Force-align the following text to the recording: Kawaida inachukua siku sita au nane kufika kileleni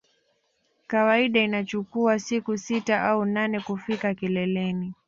Kawaida 0.87 1.39
inachukua 1.43 2.19
siku 2.19 2.57
sita 2.57 3.01
au 3.03 3.25
nane 3.25 3.59
kufika 3.59 4.13
kileleni 4.13 4.93